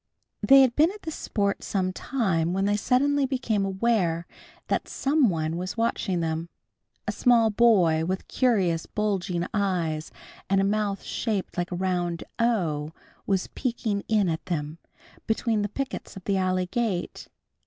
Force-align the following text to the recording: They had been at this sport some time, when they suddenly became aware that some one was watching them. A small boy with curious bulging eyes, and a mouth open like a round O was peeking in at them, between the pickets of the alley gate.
They 0.41 0.61
had 0.63 0.75
been 0.75 0.89
at 0.91 1.03
this 1.03 1.13
sport 1.13 1.61
some 1.63 1.93
time, 1.93 2.53
when 2.53 2.65
they 2.65 2.75
suddenly 2.75 3.27
became 3.27 3.63
aware 3.63 4.25
that 4.65 4.87
some 4.87 5.29
one 5.29 5.57
was 5.57 5.77
watching 5.77 6.21
them. 6.21 6.49
A 7.07 7.11
small 7.11 7.51
boy 7.51 8.03
with 8.03 8.27
curious 8.27 8.87
bulging 8.87 9.45
eyes, 9.53 10.11
and 10.49 10.59
a 10.59 10.63
mouth 10.63 11.05
open 11.27 11.45
like 11.55 11.71
a 11.71 11.75
round 11.75 12.23
O 12.39 12.93
was 13.27 13.45
peeking 13.53 14.03
in 14.07 14.27
at 14.27 14.43
them, 14.47 14.79
between 15.27 15.61
the 15.61 15.69
pickets 15.69 16.17
of 16.17 16.23
the 16.23 16.35
alley 16.37 16.65
gate. 16.65 17.27